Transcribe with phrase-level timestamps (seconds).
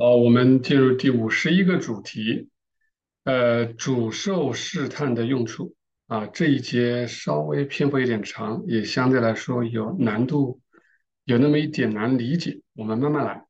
[0.00, 2.48] 好，我们进入第五十一个主题，
[3.24, 5.74] 呃，主受试探的用处
[6.06, 10.62] 啊，这一节稍微篇幅有点长，也相对来说有难度，
[11.24, 13.44] 有那么一点难理解，我们慢慢来。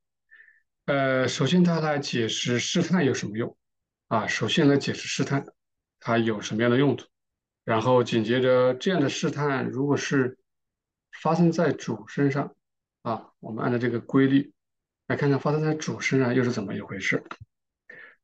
[0.86, 3.56] 呃，首先他来解释试探有什么用
[4.08, 4.26] 啊？
[4.26, 5.46] 首先来解释试探
[6.00, 7.06] 它有什么样的用途，
[7.64, 10.36] 然后紧接着这样的试探如果是
[11.22, 12.56] 发生在主身上
[13.02, 14.52] 啊，我们按照这个规律。
[15.10, 17.24] 来看看发生在主身上又是怎么一回事？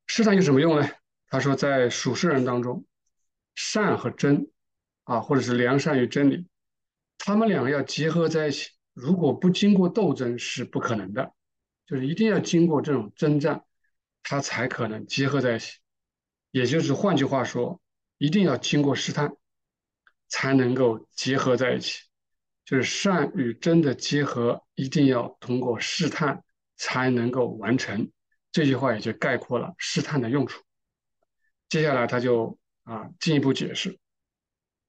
[0.06, 0.88] 试探有什么用呢？
[1.26, 2.84] 他说，在属世人当中，
[3.56, 4.48] 善和真，
[5.02, 6.46] 啊，或者是良善与真理，
[7.18, 11.32] 他们两个要结合在一起，如果不经过斗争是不可能的，
[11.88, 13.64] 就是一定要经过这种征战，
[14.22, 15.80] 它才可能结合在一起。
[16.52, 17.80] 也就是换句话说，
[18.16, 19.36] 一定要经过试探，
[20.28, 22.04] 才能够结合在一起。
[22.64, 26.44] 就是善与真的结合，一定要通过试探。
[26.76, 28.10] 才能够完成
[28.52, 30.62] 这句话，也就概括了试探的用处。
[31.68, 33.98] 接下来他就啊进一步解释，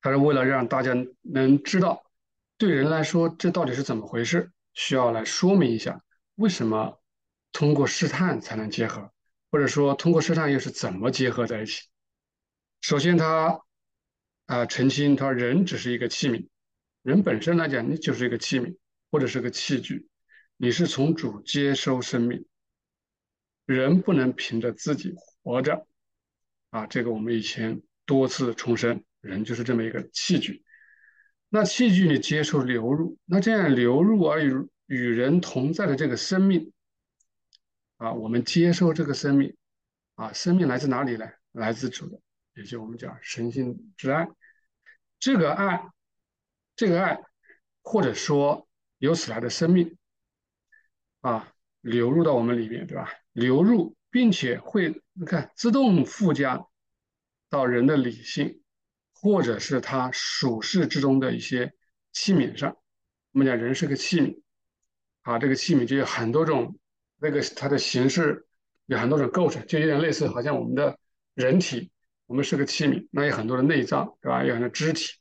[0.02, 2.04] 他是为了让大家能知道，
[2.58, 6.04] 对人来说这到底是怎么回事，需要来说明一下
[6.36, 7.02] 为什么
[7.52, 9.12] 通过试探才能结合，
[9.50, 11.82] 或者说通过试探又是怎么结合在一起。
[12.82, 13.60] 首先他
[14.46, 16.48] 啊澄清，他人只是一个器皿，
[17.02, 18.78] 人本身来讲你就是一个器皿
[19.10, 20.08] 或者是个器具。
[20.60, 22.44] 你是从主接收生命，
[23.66, 25.14] 人不能凭着自己
[25.44, 25.88] 活着，
[26.72, 30.64] 啊，这个我们以前多次重申，人就是这么一个器具。
[31.50, 36.74] 那器具你接受流入，那这样流入而与与人同在的这个生命，
[37.98, 39.56] 啊，我们接受这个生命，
[40.16, 41.30] 啊，生命来自哪里呢？
[41.52, 42.20] 来自主的，
[42.56, 44.28] 也就我们讲神性之爱。
[45.20, 45.88] 这个爱，
[46.76, 47.20] 这个爱，
[47.84, 49.96] 或者说由此来的生命。
[51.22, 51.52] 啊，
[51.82, 53.10] 流入到我们里面，对吧？
[53.34, 56.66] 流入，并且会你看自动附加
[57.50, 58.62] 到人的理性，
[59.14, 61.74] 或者是他属世之中的一些
[62.14, 62.78] 器皿上。
[63.32, 64.42] 我们讲人是个器皿，
[65.22, 66.78] 啊，这个器皿就有很多种，
[67.18, 68.48] 那个它的形式
[68.86, 70.98] 有很多种构成，就有点类似，好像我们的
[71.34, 71.92] 人体，
[72.26, 74.44] 我们是个器皿，那有很多的内脏，对吧？
[74.44, 75.14] 有很多肢体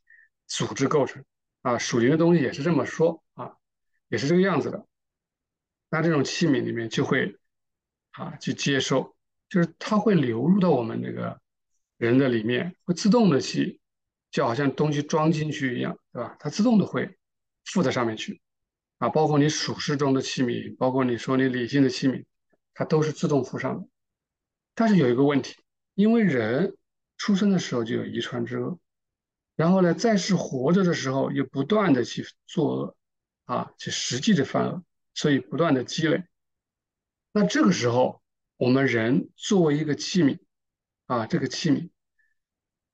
[0.47, 1.23] 组织构成，
[1.61, 3.53] 啊，属灵的东西也是这么说，啊，
[4.07, 4.87] 也是这个样子的。
[5.89, 7.37] 那这种器皿里面就会
[8.11, 9.15] 啊去接受，
[9.49, 11.39] 就是它会流入到我们这个
[11.97, 13.79] 人的里面，会自动的去，
[14.31, 16.35] 就好像东西装进去一样，对吧？
[16.39, 17.17] 它自动的会
[17.65, 18.41] 附在上面去，
[18.97, 22.25] 啊，包括你属世中的器皿，包括你说你理性的器皿，
[22.73, 23.87] 它都是自动附上的。
[24.75, 25.55] 但是有一个问题，
[25.95, 26.75] 因为人
[27.17, 28.77] 出生的时候就有遗传之恶，
[29.55, 32.95] 然后呢，在世活着的时候又不断的去作恶，
[33.45, 34.83] 啊，去实际的犯恶。
[35.17, 36.23] 所以不断的积累，
[37.31, 38.21] 那这个时候
[38.55, 40.37] 我们人作为一个器皿
[41.07, 41.89] 啊，这个器皿，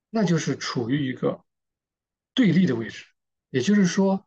[0.09, 1.44] 那就是处于一个
[2.34, 3.03] 对立的位置，
[3.50, 4.25] 也就是说，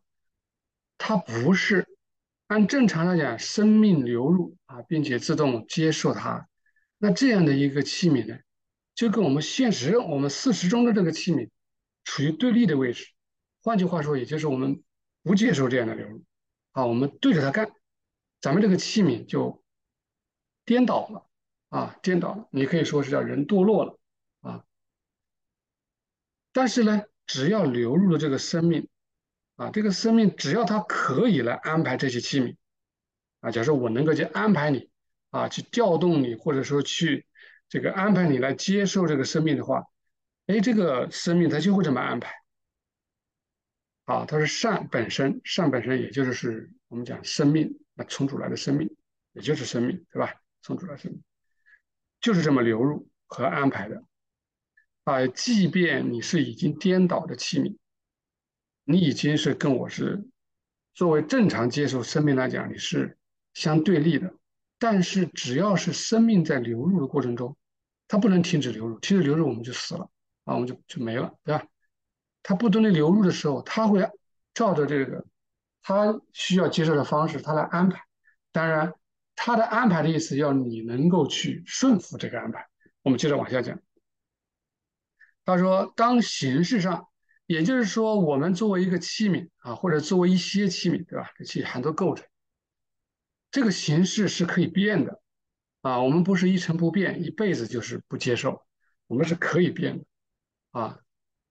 [0.99, 1.89] 它不是
[2.49, 6.47] 按正常来讲生命流入啊，并且自动接受它，
[6.99, 8.39] 那这样的一个器皿呢，
[8.95, 11.49] 就跟我们现实我们事实中的这个器皿
[12.05, 13.07] 处于对立的位置。
[13.63, 14.83] 换句话说，也就是我们
[15.23, 16.23] 不接受这样的流入
[16.73, 17.73] 啊，我们对着它干。
[18.41, 19.63] 咱们这个器皿就
[20.65, 21.27] 颠倒了
[21.69, 23.99] 啊，颠倒了，你可以说是叫人堕落了
[24.41, 24.65] 啊。
[26.53, 28.89] 但是呢，只要流入了这个生命
[29.57, 32.57] 啊，这个生命只要它可以来安排这些器皿
[33.41, 34.91] 啊，假设我能够去安排你
[35.31, 37.27] 啊，去调动你，或者说去
[37.69, 39.85] 这个安排你来接受这个生命的话，
[40.47, 42.33] 哎，这个生命它就会这么安排
[44.07, 44.25] 啊。
[44.25, 47.79] 它是善本身，善本身也就是是我们讲生命。
[47.95, 48.97] 那从主来的生命，
[49.33, 50.35] 也就是生命，对吧？
[50.63, 51.23] 从主来生命，
[52.21, 54.03] 就是这么流入和安排的。
[55.05, 57.77] 啊，即便你是已经颠倒的器皿，
[58.85, 60.27] 你已经是跟我是
[60.93, 63.17] 作为正常接受生命来讲，你是
[63.55, 64.35] 相对立的。
[64.79, 67.57] 但是只要是生命在流入的过程中，
[68.09, 70.11] 它不能停止流入，停止流入我们就死了
[70.45, 71.67] 啊，我们就就没了，对吧？
[72.49, 74.09] 它不断的流入的时候，它会
[74.55, 75.27] 照着这个。
[75.83, 78.01] 他需要接受的方式，他来安排。
[78.53, 78.93] 当然，
[79.35, 82.69] 他的安排的意思要你能够去顺服这个安排。
[83.03, 83.81] 我们接着往下讲。
[85.45, 87.09] 他说，当形式上，
[87.47, 91.31] 也就是说，我们作为一个器皿啊，或者作为一些器皿，对吧？
[91.37, 92.25] 这器很多构成，
[93.51, 95.21] 这个形式是可以变的
[95.83, 96.01] 啊。
[96.01, 98.65] 我们不是一成不变，一辈子就是不接受，
[99.09, 100.05] 我们是可以变的
[100.71, 101.01] 啊。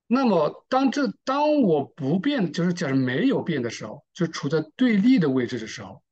[0.07, 6.03] 那么，当这当我不变，就是假如没有变的时候，就处在对立的位置的时候，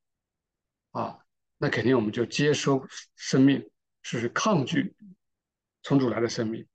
[0.92, 1.20] 啊，
[1.58, 3.70] 那肯定我们就接收生命，
[4.02, 4.96] 是抗拒
[5.84, 6.66] 从主来的生命。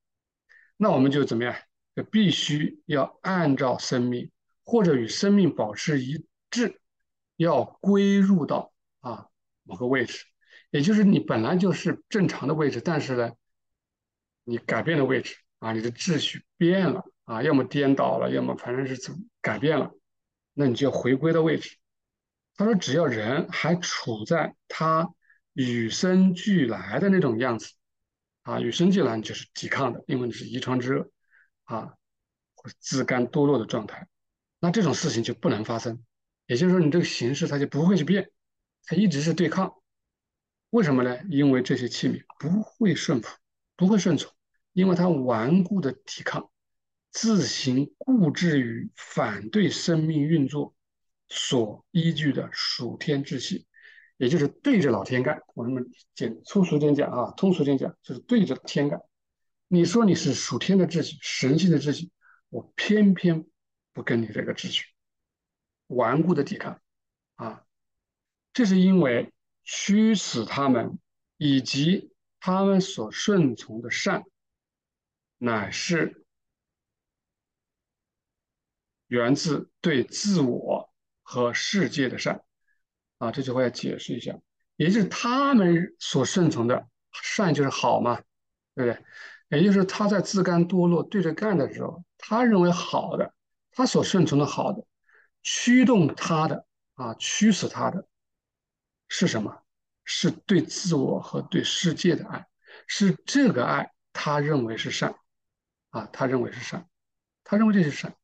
[0.76, 1.54] 那我们就怎么样？
[1.96, 4.30] 就必须要按照生命，
[4.62, 6.80] 或者与生命保持一致，
[7.34, 9.26] 要归入到啊
[9.64, 10.24] 某个位置，
[10.70, 13.32] 也就是你本来就是正常的位置，但是呢，
[14.44, 19.92] 你改变了位置啊，你的秩序变了啊，要么颠倒了，要么反正是怎改变了，
[20.54, 21.76] 那你就回归到位置。
[22.56, 25.08] 他说，只要人还处在他
[25.52, 27.72] 与生俱来的那种样子。
[28.42, 31.10] 啊，与生俱来就是抵抗的，因为你是遗传之恶，
[31.64, 31.92] 啊，
[32.54, 34.08] 或自甘堕落的状态，
[34.58, 36.02] 那这种事情就不能发生。
[36.46, 38.30] 也就是说，你这个形式它就不会去变，
[38.86, 39.74] 它一直是对抗。
[40.70, 41.18] 为什么呢？
[41.28, 43.36] 因为这些器皿不会顺服，
[43.76, 44.32] 不会顺从，
[44.78, 46.52] 因为他顽固的抵抗，
[47.10, 50.72] 自行固执于反对生命运作
[51.28, 53.66] 所依据的属天秩序。
[54.18, 59.00] 也就是对着老天干，我们简粗俗点讲啊，通俗点讲就是对着天干。
[59.66, 62.12] 你说你是属天的秩序，神性的秩序，
[62.48, 63.44] 我偏偏
[63.92, 64.84] 不跟你这个秩序，
[65.88, 66.80] 顽固的抵抗
[67.34, 67.64] 啊！
[68.52, 69.32] 这是因为
[69.64, 71.00] 驱使他们
[71.36, 74.22] 以及他们所顺从的善，
[75.38, 76.24] 乃是
[79.06, 80.92] 源自对自我
[81.22, 82.42] 和世界的善。
[83.18, 84.38] 啊，这句话要解释一下，
[84.76, 88.20] 也就是他们所顺从的善就是好嘛，
[88.74, 89.04] 对不对？
[89.48, 93.34] 也就是他在自甘堕落对着干的时候，他认为好的，
[93.72, 94.84] 他所顺从的好的，
[95.42, 98.06] 驱动他的啊，驱使他的
[99.08, 99.62] 是什么？
[100.04, 102.46] 是对自我和对世界的爱，
[102.86, 105.14] 是这个爱，他认为是善，
[105.90, 106.88] 啊，他认为是善，
[107.44, 108.14] 他认为这是善。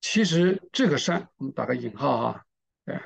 [0.00, 2.44] 其实这个善，我们打个引号啊，
[2.84, 3.00] 对。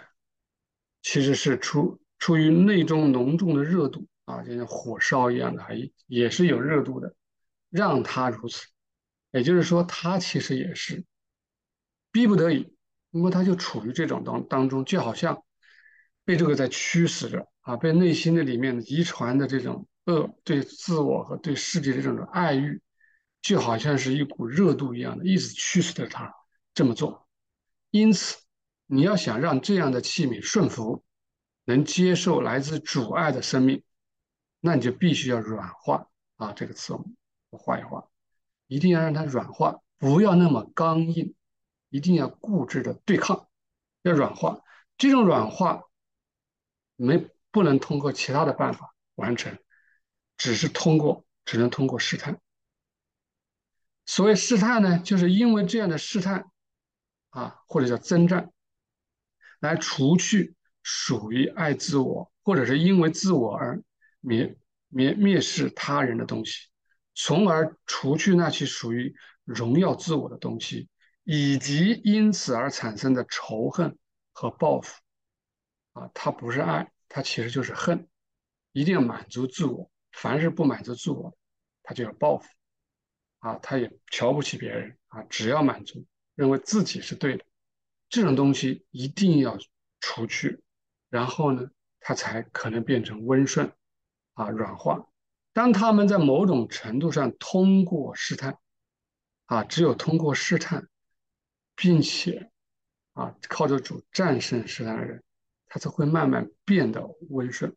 [1.03, 7.15] 其实是出出于内中浓重的热度啊，就像火烧一样的，还也是有热度的，
[7.69, 8.67] 让他如此。
[9.31, 11.05] 也就是说，他其实也是
[12.11, 12.75] 逼不得已，
[13.11, 15.45] 因为他就处于这种当当中，就好像
[16.25, 22.81] 被这个在驱使着啊，被内心的里面遗传的这种恶，对自我和对世界的这种爱欲，
[23.45, 26.35] 就好像是一股热度一样的，一直驱使着他
[26.73, 27.29] 这么做。
[27.91, 28.39] 因此。
[28.87, 31.03] 你要想让这样的器皿顺服，
[31.65, 33.83] 能接受来自主爱的生命，
[34.61, 36.07] 那你就必须要软化
[36.37, 36.53] 啊！
[36.53, 37.17] 这个词我们
[37.51, 38.07] 画一画，
[38.67, 41.35] 一定要让它软化，不要那么刚硬，
[41.89, 43.49] 一定要固执的对抗，
[44.03, 44.61] 要软化。
[44.99, 45.85] 这种软化
[46.97, 49.59] 没不能通过其他的办法完成，
[50.37, 52.39] 只是通过，只能通过试探。
[54.07, 56.45] 所谓试探呢，就是因为这样的试探
[57.31, 58.51] 啊，或者叫征战。
[59.61, 63.83] 来除去属于爱自我，或者是因为自我而
[64.23, 64.57] 蔑
[64.93, 66.69] 蔑蔑视他人的东西，
[67.15, 69.15] 从而除去那些属于
[69.45, 70.89] 荣耀自我的东西，
[71.23, 73.97] 以及因此而产生的仇恨
[74.33, 75.01] 和报复。
[75.95, 78.07] 啊，它不是爱，它其实就是恨。
[78.73, 81.35] 一定要满足自我，凡是不满足自我，
[81.85, 82.49] 他就要报复。
[83.45, 87.45] 啊，他也瞧不起别人啊，只要满足，认为自己是对的。
[88.09, 89.59] 这种东西一定要
[90.01, 90.63] 除去，
[91.11, 91.71] 然后呢，
[92.01, 93.71] 它才可能变成温顺，
[94.33, 95.07] 啊，软化。
[95.53, 98.57] 当他们在某种程度上通过试探，
[99.45, 100.89] 啊，只有通过试探，
[101.77, 102.51] 并且，
[103.13, 105.23] 啊，靠着主战胜试探的人，
[105.67, 107.77] 他才会慢慢变得温顺，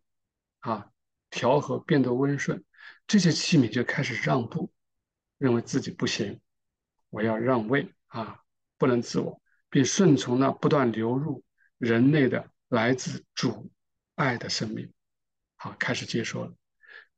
[0.59, 0.89] 啊，
[1.29, 2.63] 调和变得温顺，
[3.05, 4.71] 这些器皿就开始让步，
[5.37, 6.39] 认为自己不行，
[7.09, 8.39] 我要让位，啊，
[8.77, 9.41] 不能自我。
[9.69, 11.43] 并顺从那不断流入
[11.77, 13.69] 人类的来自主
[14.15, 14.93] 爱的生命，
[15.57, 16.53] 好，开始接受了。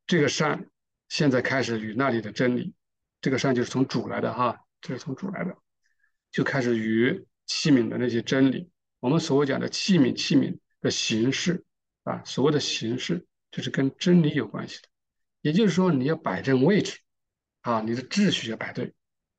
[0.08, 0.68] 这个善，
[1.10, 2.74] 现在开始与那里的真理，
[3.22, 5.56] 这个善就是从主来的哈，这是从主来的，
[6.32, 11.64] 就开始与器皿的那些真理，我们所谓讲的器皿，器皿的形式
[12.04, 14.90] 啊，所谓的形式就是跟真理有关系的，
[15.42, 17.00] 也就是说你要摆正位置
[17.62, 18.94] 啊，你的秩序要摆对，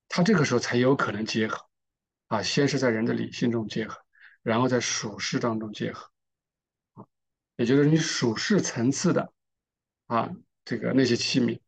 [0.07, 1.65] 它这个时候才有可能结合。
[2.27, 3.97] 啊，先是在人的理性中结合，
[4.41, 6.09] 然后在属世当中结合，
[6.93, 7.03] 啊，
[7.57, 9.33] 也就是你属世层次的
[10.07, 10.31] 啊，
[10.63, 11.59] 这个那些器皿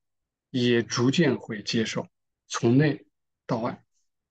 [0.52, 2.08] 也逐渐会接受，
[2.48, 3.06] 从内
[3.46, 3.84] 到外，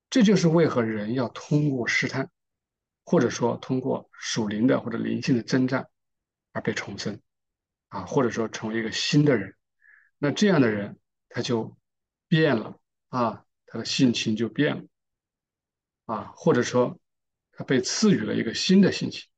[0.09, 2.31] 这就是为何人要通过试探，
[3.05, 5.87] 或者说通过属灵的或者灵性的征战
[6.53, 7.21] 而被重生，
[7.89, 9.55] 啊，或者说成为一个新的人，
[10.17, 10.99] 那这样的人
[11.29, 11.77] 他就
[12.33, 14.85] 变了啊，他的性情就变了。
[16.07, 16.99] 啊，或者说
[17.51, 19.29] 他被赐予了一个新的性情，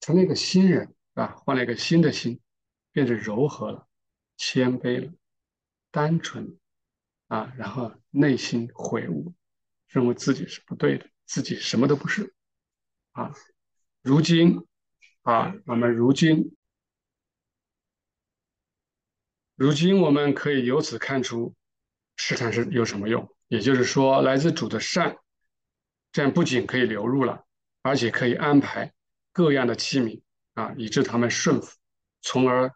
[0.00, 1.34] 成了一个新人啊？
[1.36, 2.40] 换了一个新的心，
[2.92, 3.86] 变得柔和了、
[4.38, 5.12] 谦卑了、
[5.90, 6.58] 单纯
[7.26, 9.34] 啊，然后内心悔悟，
[9.86, 12.34] 认为自己是不对的，自己什么都不是
[13.12, 13.34] 啊。
[14.00, 14.66] 如今
[15.20, 16.56] 啊，我们如今，
[19.56, 21.54] 如今我们可以由此看出，
[22.16, 23.28] 试探是有什么用？
[23.48, 25.16] 也就是说，来自主的善，
[26.12, 27.44] 这样不仅可以流入了，
[27.82, 28.92] 而且可以安排
[29.32, 30.22] 各样的器皿
[30.54, 31.76] 啊，以致他们顺服，
[32.22, 32.72] 从而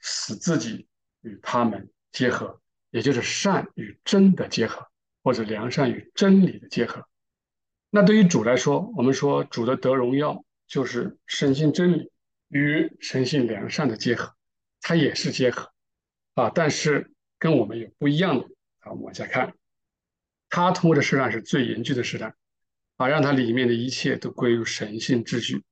[0.00, 0.86] 使自己
[1.22, 4.86] 与他们结合，也就是善与真的结合，
[5.22, 7.06] 或者良善与真理的结合。
[7.90, 12.12] 那对于主来说，我们说主的得荣耀，就是神性真理
[12.48, 14.34] 与神性良善的结合，
[14.82, 15.72] 它也是结合
[16.34, 18.48] 啊，但是跟我们有不一样的
[18.90, 19.54] 我们往下看。
[20.48, 22.34] 他通过的试探是最严峻的试探，
[22.96, 25.64] 啊，让他里面的一切都归于神性秩序，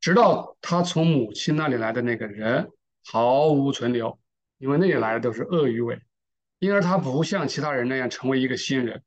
[0.00, 2.70] 直到他从母亲那里来的那个人
[3.04, 4.18] 毫无存留，
[4.58, 6.00] 因为那里来的都是恶与伪，
[6.60, 9.02] 因而他不像其他人那样成为一个新人，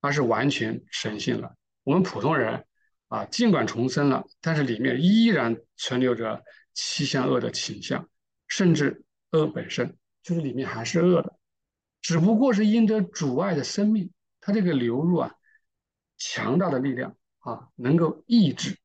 [0.00, 1.54] 而是完全神性了。
[1.84, 2.64] 我们普通人
[3.08, 8.06] 啊，尽管重生了，但是里面依然存留着七向恶的倾向，
[8.48, 11.37] 甚至恶本身就是里面还是恶的，
[12.00, 14.10] 只不过是因着主爱的生命。
[14.40, 15.34] 它这个流入啊，
[16.16, 18.78] 强大的力量啊，能够抑制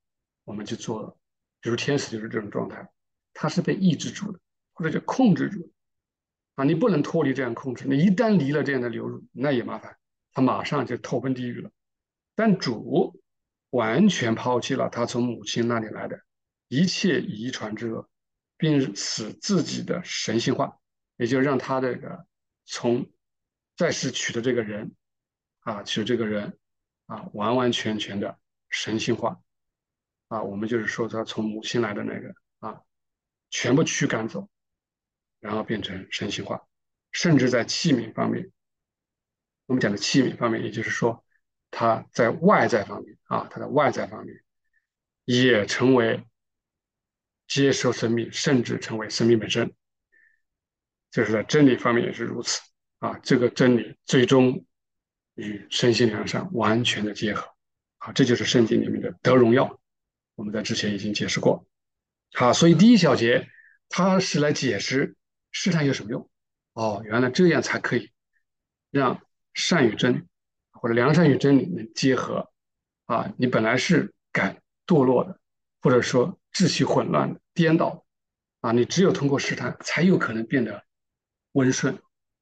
[0.44, 1.18] 我们去做，
[1.62, 2.90] 比如天使就是这种状态，
[3.34, 4.40] 它是被抑制住的，
[4.74, 5.70] 或者叫控制住的
[6.56, 9.96] 啊，你不能脱离这样控制，你一旦离了这样的流入，那也麻烦，
[10.34, 11.72] 他马上就投奔地狱了。
[12.36, 13.22] 但主
[13.70, 16.20] 完全抛弃了他从母亲那里来的
[16.68, 18.10] 一切遗传之恶，
[18.58, 20.78] 并使自己的神性化，
[21.16, 22.26] 也就让他这个
[22.66, 23.10] 从
[23.76, 24.96] 在世取的这个人。
[25.66, 26.60] 啊，娶这个人
[27.06, 29.42] 啊，完完全全的神性化
[30.28, 32.82] 啊，我们就是说他从母亲来的那个啊，
[33.50, 34.50] 全部驱赶走，
[35.40, 36.68] 然后变成神性化，
[37.14, 38.52] 甚至在器皿方面，
[39.68, 41.24] 我们讲的器皿方面，也就是说
[41.72, 44.44] 他在外在方面啊，他的外在方面
[45.24, 46.28] 也成为
[47.48, 49.74] 接受生命，甚至成为生命本身，
[51.14, 52.60] 就是在真理方面也是如此
[53.00, 54.66] 啊，这个真理最终。
[55.36, 57.50] 与身心良善完全的结合，
[57.98, 59.80] 啊，这就是圣经里面的得荣耀。
[60.36, 61.66] 我们在之前已经解释过，
[62.36, 63.48] 好，所以第一小节
[63.90, 65.16] 它是来解释
[65.52, 66.30] 试探有什么用。
[66.74, 68.12] 哦，原来这样才可以
[68.92, 69.24] 让
[69.56, 70.28] 善与真，
[70.70, 72.52] 或者良善与真理能结合。
[73.06, 75.40] 啊，你本来是敢堕落的，
[75.82, 78.06] 或者说秩序混乱的、颠倒，
[78.62, 80.86] 啊，你只有通过试探，才有可能变得
[81.54, 81.98] 温顺、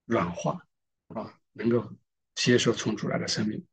[0.05, 0.65] 软化，
[1.07, 1.89] 啊，能够。
[2.33, 3.63] 接受从主来的生命。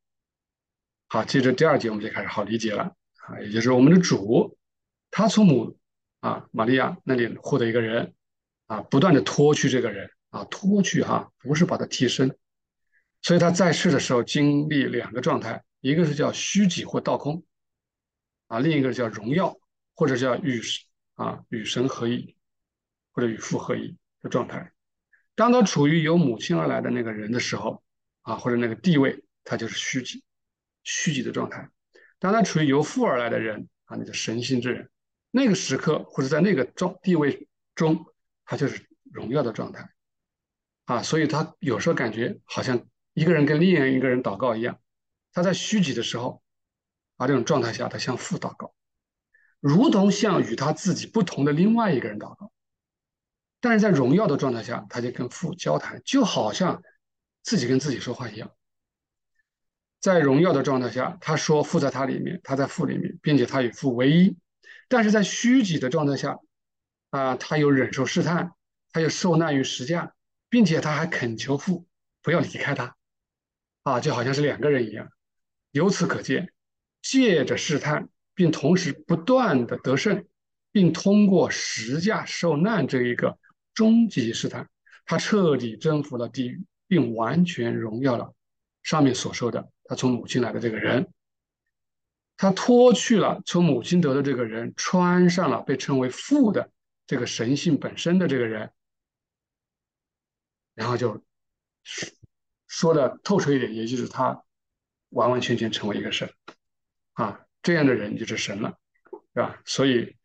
[1.07, 4.59] 好，接着第二节我们就开始好理解了啊，也就是我们的主，
[5.12, 5.78] 他从母
[6.21, 8.14] 啊玛利亚那里获得一个人
[8.66, 12.37] 啊，不断的脱去这个人啊，脱去哈，不是把他替身，
[13.23, 17.42] 所以他在世的时候经历两个状态，一个是叫虚己或倒空
[18.49, 19.57] 啊，另一个叫荣耀
[19.95, 20.61] 或者叫与
[21.14, 22.37] 啊与神合一
[23.12, 24.73] 或者与父合一的状态。
[25.38, 27.83] 当他处于由母亲而来的那个人的时候。
[28.23, 30.23] 啊，或者那个地位，他就是虚己、
[30.83, 31.66] 虚己的状态。
[32.18, 34.90] 当他处于由父而来的人啊，那个神性之人，
[35.30, 38.04] 那个时刻或者在那个状地位中，
[38.45, 39.88] 他就是荣耀的状态。
[40.85, 44.78] 啊，所以他有时候感觉好像一个人跟另一个人祷告一样。
[45.33, 46.42] 他在虚己的时候，
[47.16, 48.75] 啊，这种状态下，他向父祷告，
[49.59, 52.52] 如同向与他自己不同的另外一个人祷告。
[53.61, 56.83] 但是在荣耀的状态下，他就跟父交谈，就好像。
[57.41, 58.53] 自己跟自己说话一样，
[60.00, 64.37] 在荣耀的状态下，他说父在他里面，他在父里面，并且他与父唯一。
[64.87, 66.37] 但是在虚己的状态下，
[67.09, 68.53] 啊，他又忍受试探，
[68.93, 70.12] 他又受难于实架，
[70.50, 71.87] 并且他还恳求父
[72.21, 72.97] 不要离开他，
[73.85, 75.09] 啊，就好像是两个人一样。
[75.71, 76.53] 由此可见，
[77.00, 80.27] 借着试探，并同时不断的得胜，
[80.71, 83.38] 并通过实架受难这一个
[83.78, 84.68] 终极试探，
[85.04, 86.64] 他彻底征服了地狱。
[86.90, 88.35] 并完全荣耀了
[88.82, 91.12] 上面所说的他从母亲来的这个人，
[92.38, 96.70] 他脱去了从母亲得的这个人，穿上了被称为父的
[97.06, 98.73] 这个神性本身的这个人，
[100.75, 101.23] 然后就
[102.66, 104.42] 说的透彻一点，也就是他
[105.11, 106.32] 完完全全成为一个神
[107.12, 108.78] 啊，这样的人就是神了，
[109.35, 109.61] 是吧？
[109.66, 110.16] 所以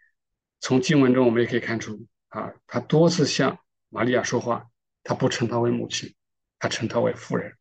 [0.61, 3.57] 从经文中我们也可以看出啊，他多次向
[3.89, 4.69] 玛利亚说话，
[5.03, 6.13] 他不称她为母亲。
[6.59, 7.57] 他称她为夫人，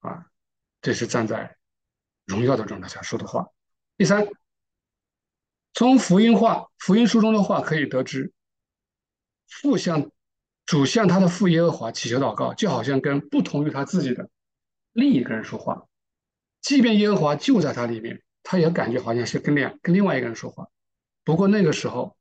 [0.00, 0.26] 啊，
[0.82, 1.56] 这是站在
[2.26, 3.46] 荣耀的状态下说的话。
[3.96, 4.28] 第三，
[5.72, 8.30] 从福音话、福音书中的话可以得知，
[9.48, 10.10] 父向
[10.66, 14.28] 主向他的父耶和华祈求祷告，就好像跟不同于他自己的
[14.92, 15.86] 另一个人说话。
[16.60, 20.68] 即便耶和华就在他里面，他也感觉好像是跟两跟另外一个人说话。
[21.24, 22.18] 不过那个时候，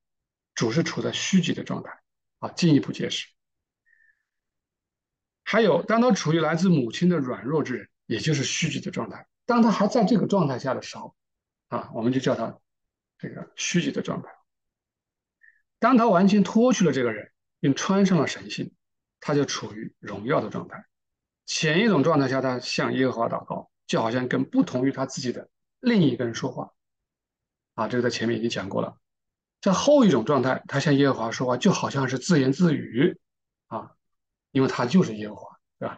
[0.55, 1.91] 主是处在虚极的状态。
[2.39, 3.27] 啊，进一步解释。
[5.43, 9.27] 还有，当他处于来自母亲的软弱之人，也就是虚极的状态。
[9.45, 11.15] 当他还在这个状态下的时候，
[11.67, 12.59] 啊，我们就叫他
[13.19, 14.29] 这个虚极的状态。
[15.77, 18.73] 当他完全脱去了这个人，并穿上了神性，
[19.19, 20.85] 他就处于荣耀的状态。
[21.45, 23.69] 前一种状态下，他向耶和华祷告。
[23.87, 25.47] 就好像跟不同于他自己的
[25.79, 26.73] 另一个人说话，
[27.75, 28.97] 啊，这个在前面已经讲过了。
[29.65, 33.17] 在后一种状态，他向耶和华说话，就好像是自言自语，
[33.65, 33.89] 啊，
[34.51, 35.97] 因为他就是耶和华，对吧？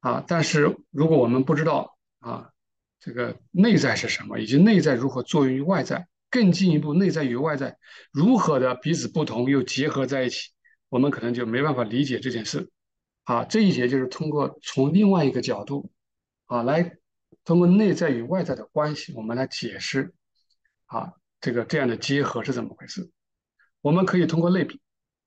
[0.00, 2.50] 啊，但是如果我们不知道啊，
[3.00, 7.78] 这个内在是什么，以及内在如何作用于外在，更进一步，内在与外在
[8.10, 10.50] 如何的彼此不同又结合在一起，
[10.90, 12.70] 我们可能就没办法理解这件事。
[13.24, 15.90] 啊，这一节就是通过从另外一个角度。
[16.44, 16.98] 啊，来
[17.46, 20.12] 通过内在与外在的关系，我们来解释
[20.84, 23.10] 啊，这个这样的结合是怎么回事？
[23.82, 24.80] 我们可以通过类比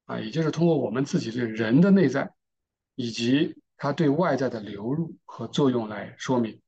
[0.05, 2.33] 啊，也就是通过我们自己对人的内在
[2.95, 6.59] 以及它对外在的流入和作用来说明。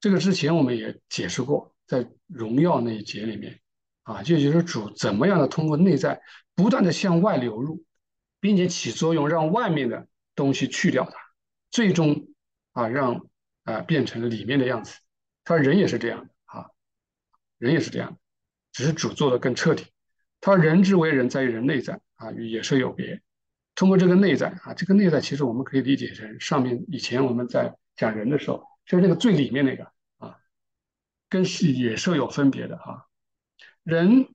[0.00, 3.60] 这个之前我们也解释过，在荣耀那一节里面
[4.02, 6.20] 啊，就就是主怎么样的通过内在
[6.56, 7.84] 不断的向外流入，
[8.40, 11.16] 并且起作用，让外面的东西去掉它，
[11.70, 12.28] 最终
[12.72, 13.24] 啊让。
[13.64, 14.98] 啊，变成里面的样子。
[15.44, 16.70] 他人也是这样的啊，
[17.58, 18.18] 人也是这样的，
[18.78, 19.86] 只是主做的更彻底。
[20.40, 23.20] 他说人之为人，在于人内在啊，与野兽有别。
[23.74, 29.82] 通过这个内在啊，这个内在其实我们可以理解成上面以前我们在讲人的时候，就是那个最里面那个
[30.18, 30.36] 啊，
[31.28, 31.44] 跟
[31.74, 33.02] 野兽有分别的啊。
[33.82, 34.28] 人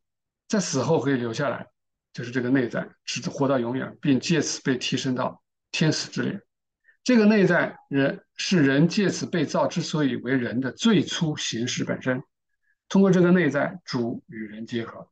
[0.50, 1.68] 在死后可以留下来，
[2.12, 6.42] 就是这个内在，只活到永远，并借此被提升到天使之列。
[7.02, 12.22] 这个内在人是人借此被造之所以为人的最初形式本身。
[12.94, 15.10] 通过这个内在，主与人结合，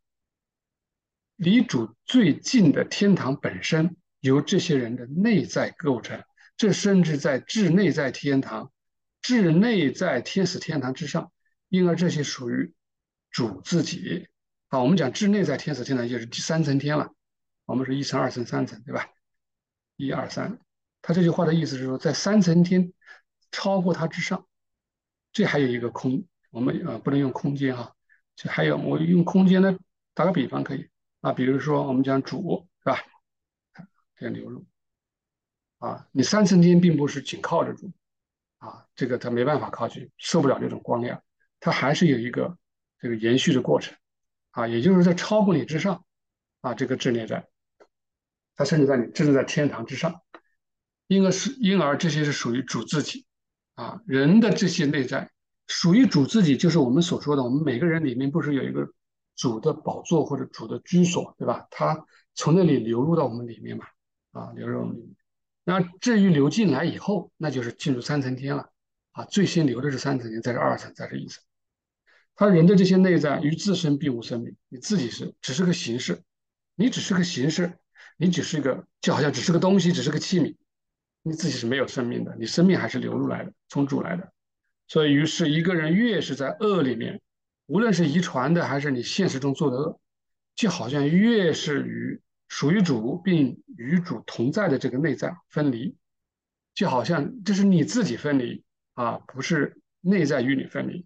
[1.35, 6.23] 离主最近的天堂本身由这些人的内在构成。
[6.55, 8.71] 这甚至在至内在天堂、
[9.19, 11.31] 至内在天使天堂之上，
[11.69, 12.71] 因而这些属于
[13.31, 14.27] 主自己。
[14.67, 17.11] 啊，我们讲至内在天使天堂就是第三层天了。
[17.65, 19.09] 我们说一层、二层、三层，对吧？
[19.95, 20.59] 一二三。
[21.01, 22.93] 他这句话的意思是说，在三层天
[23.49, 24.47] 超过它之上，
[25.33, 27.95] 这还有一个空，我们呃不能用空间哈，
[28.35, 29.75] 这还有我用空间呢，
[30.13, 30.87] 打个比方可以
[31.21, 32.99] 啊，比如说我们讲主是吧，
[34.15, 34.65] 这样流入
[35.79, 37.91] 啊，你三层天并不是紧靠着主
[38.59, 41.23] 啊，这个它没办法靠近，受不了这种光亮，
[41.59, 42.57] 它还是有一个
[42.99, 43.95] 这个延续的过程
[44.51, 46.05] 啊，也就是在超过你之上
[46.61, 47.47] 啊，这个智念在，
[48.55, 50.21] 它甚至在你，甚至在天堂之上。
[51.07, 53.25] 因而是因而这些是属于主自己，
[53.73, 55.29] 啊，人的这些内在
[55.71, 58.85] 属于主自己，就是我们所说的，我们每个人里面不是有一个
[59.37, 61.65] 主的宝座或者主的居所，对吧？
[61.71, 62.05] 它
[62.35, 63.85] 从那里流入到我们里面嘛，
[64.33, 65.15] 啊，流入我们里面。
[65.63, 68.69] 那至于流进来以后，那就是进入三层天了，
[69.13, 71.41] 啊，最先流的是三层天，再是二层，再是一层。
[72.35, 76.21] 他人的这些内在与自身并无生命，你自己是只是个形式，
[76.75, 77.77] 你只是个形式，
[78.17, 80.55] 你只是一个就好像只是个东西，只是个器皿。
[81.23, 84.33] 你自己是没有生命的，你生命还是流入来的，从主来的。
[84.91, 87.21] 所以，于是一个人越是在恶里面，
[87.67, 90.01] 无论是遗传的还是你现实中做的恶，
[90.53, 95.95] 就好像越是与属于主并与主同在的这个内在分离，
[96.73, 101.05] 就好像这是你自己分离啊，不是内在与你分离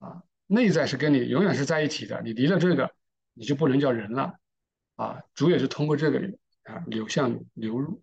[0.00, 0.24] 啊。
[0.48, 2.90] 内在是跟你永远是在一起的，你离了这个，
[3.32, 4.34] 你就不能叫人了
[4.96, 5.20] 啊。
[5.34, 6.18] 主也是通过这个
[6.64, 8.02] 啊流向流入。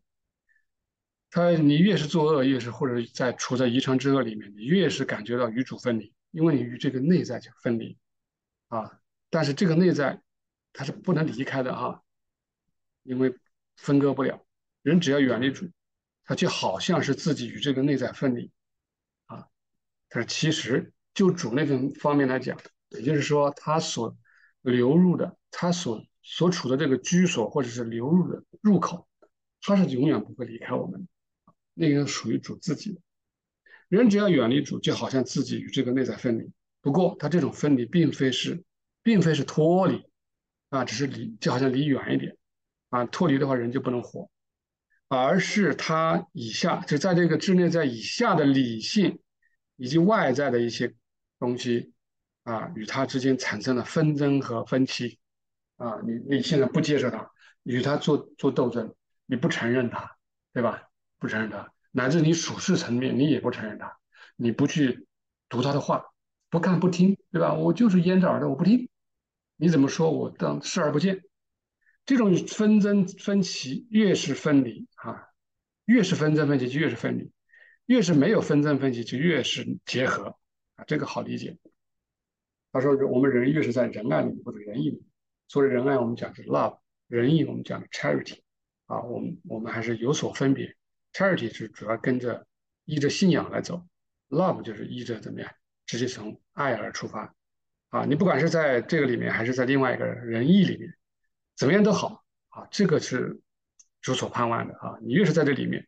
[1.36, 7.98] 他，你越是作恶，越是或者在处在遗传之恶里面，你越是感觉到与主分离，因为你与这个内在就分离
[8.70, 9.02] 啊。
[9.30, 10.22] 但是这个内在
[10.72, 12.02] 它是不能离开的哈，
[13.04, 13.36] 因为
[13.76, 14.46] 分割不了。
[14.82, 15.70] 人只要远离主，
[16.24, 18.50] 他就好像是自己与这个内在分离
[19.26, 19.46] 啊。
[20.08, 22.58] 但是其实就主那种方面来讲，
[22.92, 24.16] 也就是说他所
[24.62, 29.06] 流入的，他所所处的这个居所或者是流入的入口，
[29.62, 31.08] 他是永远不会离开我们的。
[31.76, 33.00] 那个属于主自己的
[33.90, 36.52] 人，只要远离主，就好像自己与这个内在分离。
[36.82, 38.64] 不过，他这种分离并非是，
[39.04, 40.04] 并非是脱离
[40.70, 42.36] 啊，只是离，就好像离远一点
[42.90, 43.06] 啊。
[43.06, 44.30] 脱离的话，人就不能活，
[45.08, 49.20] 而是他以下，就在这个智内在以下的理性
[49.76, 50.94] 以及外在的一些
[51.38, 51.94] 东西
[52.44, 55.20] 啊，与他之间产生了纷争和分歧，
[55.78, 57.30] 啊，你你现在不接受他，
[57.64, 60.18] 与他做做斗争，你不承认他，
[60.54, 60.85] 对吧？
[61.20, 63.98] 不承认他，乃至你处事层面你也不承认他，
[64.36, 65.08] 你不去
[65.50, 66.06] 读他的话，
[66.50, 67.54] 不看不听，对吧？
[67.54, 68.90] 我就是掩着耳朵，我不听，
[69.56, 71.24] 你怎么说我当视而不见。
[72.06, 75.30] 这种纷争分歧越是分离啊，
[75.86, 77.32] 越是纷争分歧就越是分离，
[77.86, 80.38] 越是没有纷争分歧就越是结合
[80.76, 81.58] 啊，这个好理解。
[82.72, 85.02] 他说：“我们人越是在仁爱里或者仁义里，
[85.48, 88.40] 所以仁爱我们讲是 love，仁义我们讲 charity，
[88.86, 90.76] 啊，我们我们还是有所分别。
[91.16, 92.46] Charity 是主要跟着
[92.84, 93.88] 依着信仰来走
[94.28, 95.50] ，love 就是依着怎么样，
[95.86, 97.34] 直接从爱而出发。
[97.88, 100.94] 啊，你不管是在这个里面，还是在另外一个仁义里面，
[101.56, 103.40] 怎么样都好啊，这个是
[104.02, 104.98] 主所盼望的啊。
[105.02, 105.88] 你越是在这里面，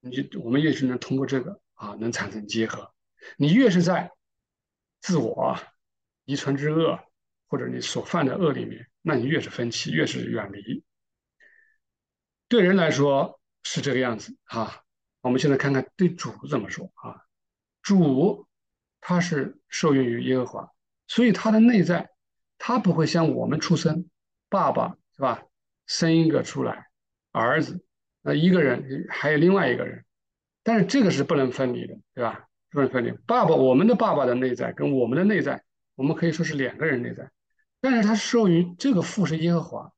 [0.00, 2.94] 你我们越是能通过这个啊，能产生结合。
[3.36, 4.10] 你越是在
[5.00, 5.58] 自我。”
[6.28, 6.98] 遗传之恶，
[7.46, 10.82] 或者你所犯的恶里面，那你越是分歧，越是远离。
[12.48, 14.82] 对人来说是这个样子啊。
[15.22, 17.20] 我们现在看看对主怎么说啊？
[17.82, 18.46] 主
[19.00, 20.70] 他是受孕于耶和华，
[21.08, 22.10] 所以他的内在
[22.58, 24.08] 他不会像我们出生，
[24.48, 25.42] 爸爸是吧？
[25.86, 26.86] 生一个出来
[27.32, 27.84] 儿子，
[28.22, 30.04] 那一个人还有另外一个人，
[30.62, 32.46] 但是这个是不能分离的，对吧？
[32.70, 33.10] 不能分离。
[33.26, 35.62] 爸爸，我们的爸爸的内在跟我们的内在。
[35.96, 37.30] 我们可以说是两个人内在，
[37.80, 39.92] 但是他受于这个父是耶和华，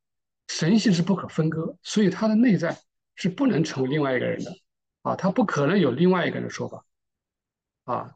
[0.47, 2.79] 神性是不可分割，所以他的内在
[3.19, 4.57] 是不能成为另外一个人的，
[5.03, 6.85] 啊，他不可能有另外一个人的说法，
[7.85, 8.15] 啊，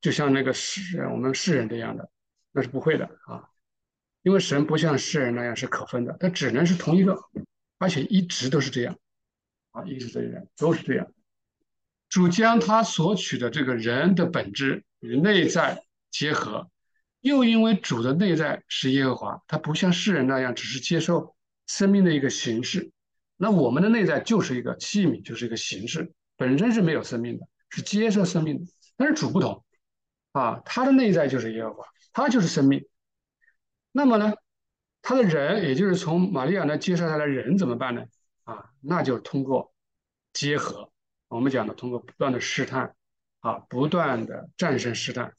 [0.00, 2.10] 就像那个世我们世人这样的，
[2.50, 3.48] 那是不会的啊，
[4.22, 7.16] 因为神不像世人那样是可分的，他只能是同一个，
[7.78, 8.98] 而且一直都是这样，
[9.70, 11.06] 啊，一直都是这样都是这样，
[12.08, 16.68] 主将他所取的这个人的本质与内在结合。
[17.20, 21.36] 又因为主的内在是耶和华，他不像世人那样只是接受
[21.68, 22.90] 生命的一个形式，
[23.42, 28.70] 那我们的内在就是一个器皿，就是一个形式，本身是没有生命的，是接受生命的。
[28.96, 29.64] 但是主不同，
[30.30, 32.86] 啊，他的内在就是耶和华，他就是生命。
[33.90, 34.32] 那么呢，
[35.02, 38.04] 他的人，也就是从玛利亚那接受他的人怎么办呢？
[38.44, 39.74] 啊，那就通过
[40.32, 40.92] 结合，
[41.26, 42.94] 我们讲的通过不断的试探，
[43.40, 45.34] 啊，不断的战胜试探，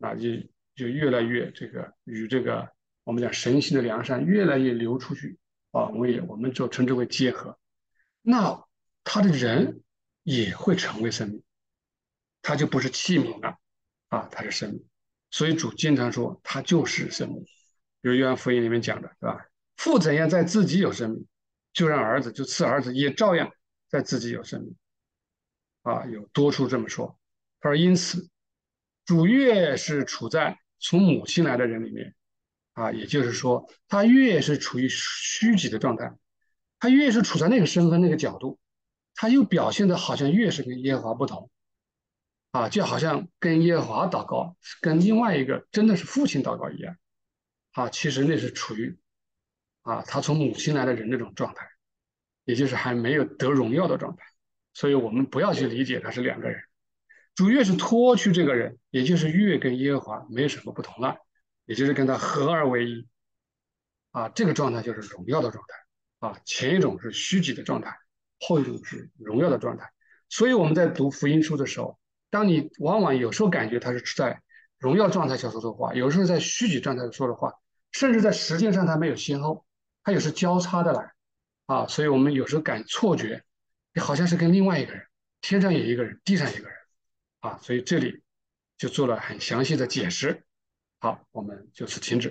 [0.00, 0.28] 啊，就。
[0.76, 2.68] 就越来越这个与这个
[3.04, 5.38] 我们讲神性的良善越来越流出去
[5.74, 7.58] 啊，我也我们就称之为结合。
[8.22, 8.64] 那
[9.02, 9.82] 他的人
[10.22, 11.42] 也会成为生命，
[12.42, 13.58] 他就不是器皿了
[14.08, 14.86] 啊，他是生命。
[15.30, 17.42] 所以主经常说他就是生命。
[18.00, 19.46] 比如约翰福音里面讲的是吧？
[19.76, 21.26] 父怎样在自己有生命，
[21.72, 23.50] 就让儿子就赐儿子也照样
[23.88, 24.76] 在自己有生命
[25.82, 27.18] 啊，有多处这么说。
[27.60, 28.30] 他说因此
[29.04, 32.14] 主越是处在从母亲来的人里面，
[32.74, 36.12] 啊，也就是说，他越是处于虚己的状态，
[36.78, 38.58] 他越是处在那个身份、那个角度，
[39.14, 41.50] 他又表现的好像越是跟耶和华不同，
[42.50, 46.96] 啊，就好像跟耶和华祷告，跟另外一个真的是父亲祷告一样，
[47.72, 48.98] 啊，其实那是处于，
[49.82, 51.66] 啊，他从母亲来的人那种状态，
[52.44, 54.24] 也就是还没有得荣耀的状态，
[54.72, 56.60] 所以我们不要去理解他是两个人。
[57.36, 61.16] 主越是脱去这个人，也就是越跟耶和华没有什么不同了，
[61.66, 63.08] 也就是跟它合二为一，
[64.10, 67.96] 啊，这个状态就是荣耀的状态，啊，前一种是虚己的状态，
[68.40, 69.90] 后一种是荣耀的状态。
[70.28, 71.98] 所以我们在读福音书的时候，
[72.30, 74.42] 当你往往有时候感觉他是在
[74.78, 77.52] 荣耀状态下说的话，有时候在虚己状态说的话，
[77.92, 79.64] 甚至在时间上它没有先后，
[80.02, 81.12] 它有时交叉的来，
[81.66, 83.44] 啊，所以我们有时候感错觉，
[83.92, 85.06] 你好像是跟另外一个人，
[85.40, 86.78] 天上有一个人，地上有一个人。
[87.40, 88.22] 啊，所以这里
[88.78, 90.44] 就做了很详细的解释。
[91.04, 92.22] 好，我们就此停止。